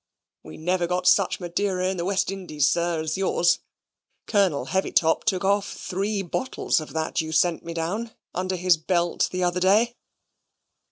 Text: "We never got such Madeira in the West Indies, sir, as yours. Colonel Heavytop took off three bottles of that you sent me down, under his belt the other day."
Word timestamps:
"We 0.41 0.57
never 0.57 0.87
got 0.87 1.07
such 1.07 1.39
Madeira 1.39 1.87
in 1.87 1.97
the 1.97 2.05
West 2.05 2.31
Indies, 2.31 2.67
sir, 2.71 3.01
as 3.01 3.17
yours. 3.17 3.59
Colonel 4.25 4.65
Heavytop 4.69 5.25
took 5.25 5.43
off 5.43 5.73
three 5.73 6.23
bottles 6.23 6.79
of 6.79 6.93
that 6.93 7.21
you 7.21 7.31
sent 7.31 7.63
me 7.63 7.75
down, 7.75 8.15
under 8.33 8.55
his 8.55 8.77
belt 8.77 9.29
the 9.31 9.43
other 9.43 9.59
day." 9.59 9.93